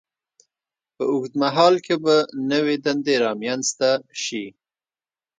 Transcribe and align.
په 0.95 1.03
اوږد 1.11 1.33
مهال 1.41 1.75
کې 1.85 1.95
به 2.03 2.15
نوې 2.51 2.75
دندې 2.85 3.15
رامینځته 3.25 3.91
شي. 4.23 4.45